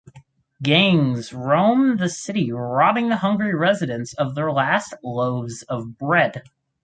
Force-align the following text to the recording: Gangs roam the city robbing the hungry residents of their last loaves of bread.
Gangs 0.63 1.31
roam 1.31 1.97
the 1.97 2.09
city 2.09 2.51
robbing 2.51 3.09
the 3.09 3.17
hungry 3.17 3.53
residents 3.53 4.15
of 4.15 4.33
their 4.33 4.51
last 4.51 4.95
loaves 5.03 5.61
of 5.69 5.99
bread. 5.99 6.41